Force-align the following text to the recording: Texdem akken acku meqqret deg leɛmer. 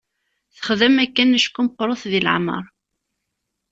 Texdem 0.55 0.95
akken 1.03 1.29
acku 1.39 1.61
meqqret 1.65 2.01
deg 2.11 2.23
leɛmer. 2.25 2.63